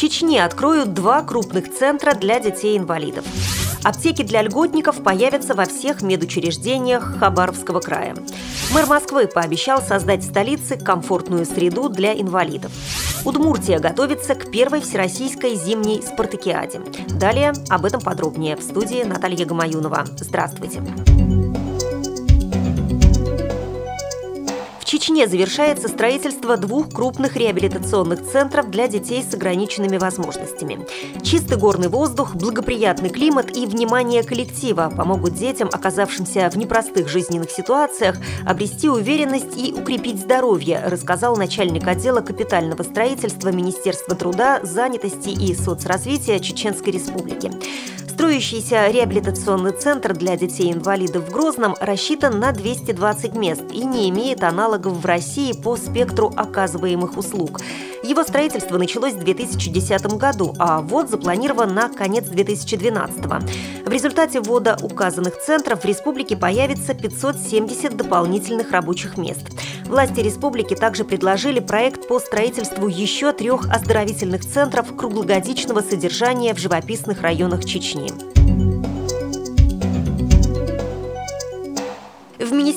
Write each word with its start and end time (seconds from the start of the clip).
Чечне 0.00 0.42
откроют 0.42 0.94
два 0.94 1.20
крупных 1.20 1.70
центра 1.74 2.14
для 2.14 2.40
детей-инвалидов. 2.40 3.22
Аптеки 3.84 4.22
для 4.22 4.40
льготников 4.40 5.02
появятся 5.02 5.54
во 5.54 5.66
всех 5.66 6.00
медучреждениях 6.00 7.18
Хабаровского 7.18 7.80
края. 7.80 8.16
Мэр 8.72 8.86
Москвы 8.86 9.26
пообещал 9.26 9.82
создать 9.82 10.24
в 10.24 10.30
столице 10.30 10.78
комфортную 10.78 11.44
среду 11.44 11.90
для 11.90 12.18
инвалидов. 12.18 12.72
Удмуртия 13.26 13.78
готовится 13.78 14.34
к 14.34 14.50
первой 14.50 14.80
всероссийской 14.80 15.54
зимней 15.54 16.00
спартакиаде. 16.02 16.80
Далее 17.08 17.52
об 17.68 17.84
этом 17.84 18.00
подробнее 18.00 18.56
в 18.56 18.62
студии 18.62 19.02
Наталья 19.02 19.44
Гамаюнова. 19.44 20.06
Здравствуйте. 20.16 20.80
Чечне 24.90 25.28
завершается 25.28 25.86
строительство 25.86 26.56
двух 26.56 26.90
крупных 26.90 27.36
реабилитационных 27.36 28.28
центров 28.28 28.72
для 28.72 28.88
детей 28.88 29.22
с 29.22 29.32
ограниченными 29.32 29.98
возможностями. 29.98 30.84
Чистый 31.22 31.58
горный 31.58 31.86
воздух, 31.86 32.34
благоприятный 32.34 33.08
климат 33.08 33.56
и 33.56 33.66
внимание 33.66 34.24
коллектива 34.24 34.92
помогут 34.96 35.34
детям, 35.34 35.68
оказавшимся 35.72 36.50
в 36.50 36.58
непростых 36.58 37.08
жизненных 37.08 37.52
ситуациях, 37.52 38.16
обрести 38.44 38.88
уверенность 38.88 39.56
и 39.56 39.72
укрепить 39.72 40.18
здоровье, 40.18 40.82
рассказал 40.84 41.36
начальник 41.36 41.86
отдела 41.86 42.20
капитального 42.20 42.82
строительства 42.82 43.50
Министерства 43.50 44.16
труда, 44.16 44.58
занятости 44.64 45.28
и 45.28 45.54
соцразвития 45.54 46.40
Чеченской 46.40 46.92
Республики. 46.92 47.52
Строящийся 48.20 48.88
реабилитационный 48.88 49.72
центр 49.72 50.12
для 50.12 50.36
детей-инвалидов 50.36 51.26
в 51.26 51.32
Грозном 51.32 51.74
рассчитан 51.80 52.38
на 52.38 52.52
220 52.52 53.34
мест 53.34 53.62
и 53.72 53.82
не 53.82 54.10
имеет 54.10 54.44
аналогов 54.44 54.92
в 54.92 55.06
России 55.06 55.54
по 55.54 55.74
спектру 55.78 56.30
оказываемых 56.36 57.16
услуг. 57.16 57.62
Его 58.02 58.22
строительство 58.22 58.76
началось 58.76 59.14
в 59.14 59.20
2010 59.20 60.18
году, 60.18 60.54
а 60.58 60.82
ввод 60.82 61.08
запланирован 61.08 61.72
на 61.72 61.88
конец 61.88 62.26
2012 62.26 63.24
В 63.86 63.90
результате 63.90 64.42
ввода 64.42 64.76
указанных 64.82 65.38
центров 65.38 65.80
в 65.80 65.86
республике 65.86 66.36
появится 66.36 66.92
570 66.92 67.96
дополнительных 67.96 68.70
рабочих 68.70 69.16
мест. 69.16 69.46
Власти 69.90 70.20
республики 70.20 70.76
также 70.76 71.02
предложили 71.04 71.58
проект 71.58 72.06
по 72.06 72.20
строительству 72.20 72.86
еще 72.86 73.32
трех 73.32 73.68
оздоровительных 73.68 74.42
центров 74.42 74.94
круглогодичного 74.96 75.80
содержания 75.80 76.54
в 76.54 76.58
живописных 76.58 77.22
районах 77.22 77.64
Чечни. 77.64 78.29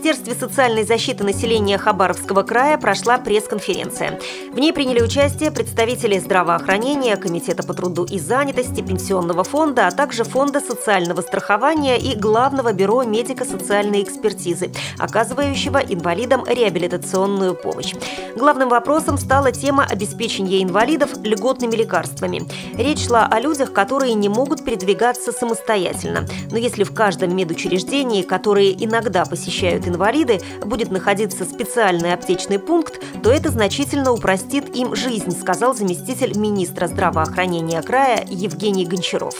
Министерстве 0.00 0.34
социальной 0.34 0.84
защиты 0.84 1.24
населения 1.24 1.76
Хабаровского 1.76 2.42
края 2.42 2.78
прошла 2.78 3.18
пресс-конференция. 3.18 4.18
В 4.50 4.58
ней 4.58 4.72
приняли 4.72 5.02
участие 5.02 5.50
представители 5.50 6.18
здравоохранения, 6.18 7.18
Комитета 7.18 7.62
по 7.62 7.74
труду 7.74 8.06
и 8.06 8.18
занятости, 8.18 8.80
Пенсионного 8.80 9.44
фонда, 9.44 9.88
а 9.88 9.90
также 9.90 10.24
Фонда 10.24 10.60
социального 10.60 11.20
страхования 11.20 11.98
и 11.98 12.16
Главного 12.16 12.72
бюро 12.72 13.02
медико-социальной 13.02 14.02
экспертизы, 14.02 14.72
оказывающего 14.96 15.76
инвалидам 15.76 16.46
реабилитационную 16.46 17.54
помощь. 17.54 17.92
Главным 18.34 18.70
вопросом 18.70 19.18
стала 19.18 19.52
тема 19.52 19.84
обеспечения 19.84 20.62
инвалидов 20.62 21.10
льготными 21.22 21.76
лекарствами. 21.76 22.48
Речь 22.72 23.06
шла 23.06 23.26
о 23.26 23.38
людях, 23.38 23.74
которые 23.74 24.14
не 24.14 24.30
могут 24.30 24.64
передвигаться 24.64 25.30
самостоятельно. 25.30 26.26
Но 26.50 26.56
если 26.56 26.84
в 26.84 26.94
каждом 26.94 27.36
медучреждении, 27.36 28.22
которые 28.22 28.82
иногда 28.82 29.26
посещают 29.26 29.50
посещают 29.50 29.88
инвалиды, 30.00 30.40
будет 30.64 30.90
находиться 30.90 31.44
специальный 31.44 32.14
аптечный 32.14 32.58
пункт, 32.58 33.00
то 33.22 33.30
это 33.30 33.50
значительно 33.50 34.12
упростит 34.12 34.74
им 34.74 34.96
жизнь, 34.96 35.30
сказал 35.38 35.74
заместитель 35.74 36.36
министра 36.38 36.86
здравоохранения 36.86 37.82
края 37.82 38.24
Евгений 38.26 38.86
Гончаров. 38.86 39.34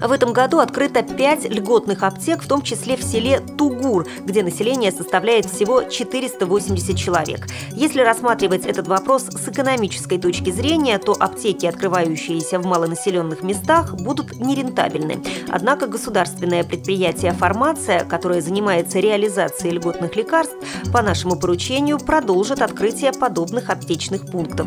В 0.00 0.12
этом 0.12 0.32
году 0.32 0.58
открыто 0.58 1.02
5 1.02 1.50
льготных 1.50 2.02
аптек, 2.02 2.42
в 2.42 2.48
том 2.48 2.62
числе 2.62 2.96
в 2.96 3.02
селе 3.02 3.40
Тугур, 3.40 4.06
где 4.24 4.42
население 4.42 4.92
составляет 4.92 5.46
всего 5.46 5.84
480 5.84 6.96
человек. 6.96 7.46
Если 7.72 8.00
рассматривать 8.00 8.66
этот 8.66 8.88
вопрос 8.88 9.24
с 9.24 9.48
экономической 9.48 10.18
точки 10.18 10.50
зрения, 10.50 10.98
то 10.98 11.16
аптеки, 11.18 11.66
открывающиеся 11.66 12.58
в 12.58 12.66
малонаселенных 12.66 13.42
местах, 13.42 13.94
будут 13.94 14.38
нерентабельны. 14.38 15.22
Однако 15.48 15.86
государственное 15.86 16.64
предприятие 16.64 17.32
«Фармация», 17.32 18.04
которое 18.04 18.40
занимается 18.40 19.00
реализацией 19.00 19.74
льготных 19.74 20.16
лекарств, 20.16 20.54
по 20.92 21.02
нашему 21.02 21.36
поручению 21.36 21.98
продолжит 21.98 22.62
открытие 22.62 23.12
подобных 23.12 23.70
аптечных 23.70 24.26
пунктов. 24.30 24.66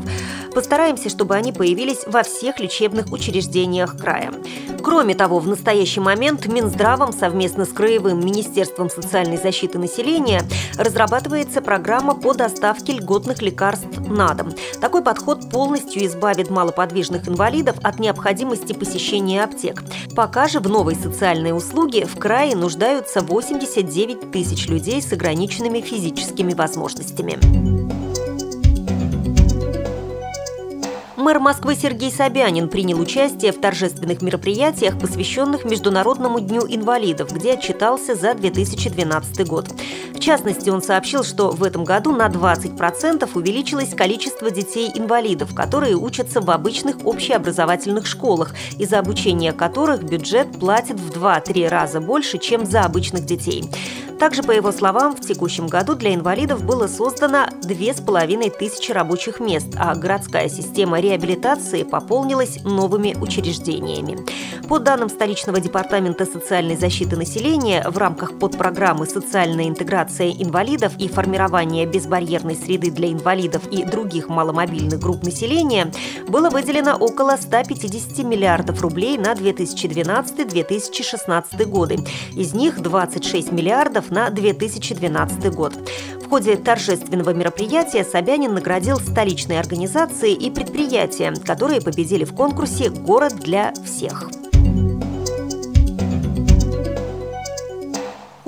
Постараемся, 0.54 1.10
чтобы 1.10 1.36
они 1.36 1.52
появились 1.52 2.04
во 2.08 2.24
всех 2.24 2.60
лечебных 2.60 3.12
учреждениях 3.12 3.98
края. 3.98 4.34
Кроме 4.84 5.14
того, 5.14 5.40
в 5.40 5.48
настоящий 5.48 6.00
момент 6.00 6.48
Минздравом 6.48 7.14
совместно 7.14 7.66
с 7.66 7.70
Краевым 7.70 8.20
Министерством 8.26 8.90
социальной 8.90 9.38
защиты 9.38 9.78
населения 9.78 10.42
разрабатывается 10.78 11.62
программа 11.62 12.16
по 12.16 12.34
доставке 12.34 12.94
льготных 12.94 13.42
лекарств 13.42 14.00
на 14.08 14.34
дом. 14.34 14.54
Такой 14.82 15.04
подход 15.04 15.50
полностью 15.52 16.06
избавит 16.06 16.50
малоподвижных 16.50 17.28
инвалидов 17.28 17.76
от 17.84 18.00
необходимости 18.00 18.74
посещения 18.74 19.44
аптек. 19.44 19.84
Пока 20.16 20.48
же 20.48 20.60
в 20.60 20.70
новой 20.70 20.96
социальной 20.96 21.56
услуге 21.56 22.06
в 22.06 22.18
крае 22.18 22.56
нуждаются 22.56 23.22
89 23.22 24.32
тысяч 24.32 24.68
людей 24.68 25.02
с 25.02 25.12
ограниченными 25.14 25.82
физическими 25.82 26.54
возможностями. 26.54 27.99
Мэр 31.30 31.40
Москвы 31.40 31.76
Сергей 31.76 32.12
Собянин 32.12 32.70
принял 32.70 33.00
участие 33.00 33.52
в 33.52 33.62
торжественных 33.62 34.24
мероприятиях, 34.24 34.98
посвященных 34.98 35.64
Международному 35.64 36.40
дню 36.40 36.64
инвалидов, 36.68 37.32
где 37.32 37.54
отчитался 37.54 38.16
за 38.16 38.34
2012 38.34 39.48
год. 39.48 39.68
В 40.16 40.20
частности, 40.20 40.72
он 40.72 40.82
сообщил, 40.82 41.24
что 41.24 41.52
в 41.52 41.64
этом 41.64 41.84
году 41.84 42.16
на 42.16 42.30
20% 42.30 43.30
увеличилось 43.36 43.94
количество 43.94 44.50
детей-инвалидов, 44.50 45.54
которые 45.54 45.96
учатся 45.96 46.42
в 46.42 46.50
обычных 46.50 47.06
общеобразовательных 47.06 48.08
школах, 48.08 48.56
и 48.80 48.88
за 48.88 48.98
обучение 48.98 49.54
которых 49.54 50.02
бюджет 50.02 50.60
платит 50.60 51.00
в 51.00 51.12
2-3 51.12 51.68
раза 51.68 52.02
больше, 52.02 52.40
чем 52.40 52.66
за 52.66 52.82
обычных 52.82 53.26
детей. 53.26 53.66
Также, 54.20 54.44
по 54.44 54.52
его 54.52 54.72
словам, 54.74 55.16
в 55.16 55.22
текущем 55.22 55.68
году 55.68 55.96
для 55.96 56.14
инвалидов 56.14 56.66
было 56.66 56.88
создано 56.88 57.46
2500 57.64 58.90
рабочих 58.90 59.40
мест, 59.40 59.70
а 59.78 59.96
городская 59.96 60.50
система 60.50 61.00
реабилитации 61.00 61.84
пополнилась 61.84 62.62
новыми 62.66 63.16
учреждениями. 63.20 64.18
По 64.68 64.80
данным 64.80 65.08
столичного 65.10 65.62
департамента 65.62 66.26
социальной 66.26 66.76
защиты 66.76 67.16
населения, 67.16 67.90
в 67.90 67.98
рамках 67.98 68.38
подпрограммы 68.38 69.06
«Социальная 69.06 69.70
интеграция 69.70 70.32
инвалидов 70.32 70.92
и 71.00 71.08
формирование 71.08 71.86
безбарьерной 71.86 72.56
среды 72.56 72.92
для 72.92 73.14
инвалидов 73.14 73.70
и 73.72 73.86
других 73.86 74.28
маломобильных 74.28 75.00
групп 75.00 75.24
населения» 75.24 75.94
было 76.28 76.50
выделено 76.50 76.98
около 76.98 77.38
150 77.38 78.18
миллиардов 78.26 78.82
рублей 78.82 79.18
на 79.18 79.32
2012-2016 79.34 81.64
годы. 81.66 82.00
Из 82.36 82.54
них 82.54 82.82
26 82.82 83.54
миллиардов 83.54 84.09
на 84.12 84.30
2012 84.30 85.54
год. 85.54 85.74
В 86.24 86.30
ходе 86.30 86.56
торжественного 86.58 87.32
мероприятия 87.34 88.04
Собянин 88.04 88.54
наградил 88.54 89.00
столичные 89.00 89.60
организации 89.60 90.34
и 90.34 90.52
предприятия, 90.52 91.34
которые 91.46 91.82
победили 91.82 92.24
в 92.24 92.34
конкурсе 92.34 92.90
«Город 92.90 93.36
для 93.38 93.74
всех». 93.86 94.30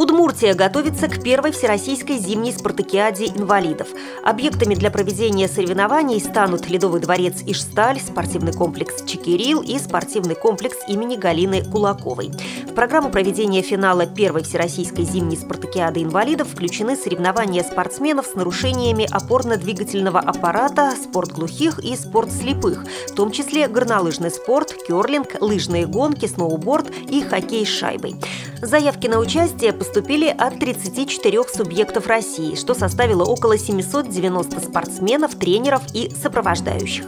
Удмуртия 0.02 0.56
готовится 0.56 1.08
к 1.08 1.22
первой 1.22 1.52
всероссийской 1.52 2.18
зимней 2.18 2.52
спартакиаде 2.52 3.28
инвалидов. 3.28 3.88
Объектами 4.24 4.74
для 4.74 4.90
проведения 4.90 5.48
соревнований 5.48 6.20
станут 6.20 6.68
Ледовый 6.68 7.02
дворец 7.02 7.44
Ишсталь, 7.46 8.00
спортивный 8.00 8.52
комплекс 8.52 9.04
Чекирил 9.06 9.62
и 9.62 9.78
спортивный 9.78 10.34
комплекс 10.34 10.78
имени 10.88 11.18
Галины 11.18 11.64
Кулаковой. 11.64 12.32
В 12.72 12.74
программу 12.74 13.10
проведения 13.10 13.62
финала 13.62 14.06
первой 14.06 14.44
всероссийской 14.44 15.04
зимней 15.04 15.36
спартакиады 15.36 16.02
инвалидов 16.02 16.48
включены 16.48 16.96
соревнования 16.96 17.64
спортсменов 17.64 18.28
с 18.28 18.34
нарушениями 18.34 19.06
опорно-двигательного 19.12 20.20
аппарата, 20.22 20.94
спорт 20.96 21.34
глухих 21.34 21.80
и 21.80 21.98
спорт 21.98 22.32
слепых, 22.32 22.86
в 23.10 23.12
том 23.14 23.32
числе 23.32 23.68
горнолыжный 23.68 24.32
спорт, 24.32 24.74
керлинг, 24.88 25.36
лыжные 25.42 25.86
гонки, 25.86 26.28
сноуборд 26.28 26.90
и 27.10 27.22
хоккей 27.22 27.66
с 27.66 27.70
шайбой. 27.70 28.16
Заявки 28.62 29.08
на 29.08 29.20
участие 29.20 29.74
поступили 29.74 30.28
от 30.28 30.58
34 30.58 31.44
субъектов 31.54 32.08
России, 32.08 32.56
что 32.56 32.74
составило 32.74 33.26
около 33.26 33.58
790 33.58 34.62
спортсменов, 34.62 35.36
тренеров 35.36 35.82
и 35.94 36.10
сопровождающих. 36.10 37.04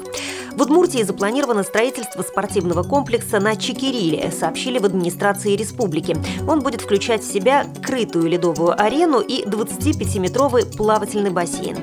В 0.56 0.62
Удмуртии 0.62 1.02
запланировано 1.02 1.64
строительство 1.64 2.22
спортивного 2.22 2.84
комплекса 2.84 3.40
на 3.40 3.56
Чекириле, 3.56 4.32
сообщили 4.32 4.78
в 4.78 4.86
администрации 4.86 5.56
республики. 5.56 6.16
Он 6.48 6.62
будет 6.62 6.82
включать 6.82 7.24
в 7.24 7.32
себя 7.32 7.66
крытую 7.84 8.28
ледовую 8.28 8.80
арену 8.80 9.20
и 9.20 9.44
25-метровый 9.46 10.66
плавательный 10.78 11.32
бассейн. 11.32 11.78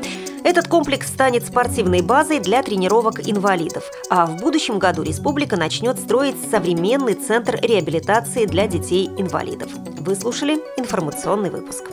Этот 0.44 0.68
комплекс 0.68 1.08
станет 1.08 1.44
спортивной 1.44 2.00
базой 2.00 2.38
для 2.38 2.62
тренировок 2.62 3.28
инвалидов, 3.28 3.84
а 4.08 4.24
в 4.26 4.36
будущем 4.36 4.78
году 4.78 5.02
республика 5.02 5.56
начнет 5.56 5.98
строить 5.98 6.36
современный 6.50 7.14
центр 7.14 7.58
реабилитации 7.60 8.46
для 8.46 8.66
детей-инвалидов. 8.66 9.70
Вы 9.98 10.14
слушали 10.14 10.60
информационный 10.78 11.50
выпуск. 11.50 11.84